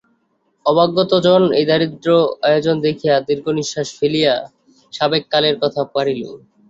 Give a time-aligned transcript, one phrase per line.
[0.65, 2.09] অভ্যাগতজন এই দরিদ্র
[2.47, 4.33] আয়োজন দেখিয়া দীর্ঘনিশ্বাস ফেলিয়া
[4.93, 6.21] সাবেক কালের কথা পাড়িল।